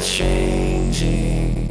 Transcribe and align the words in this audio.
changing. 0.00 1.61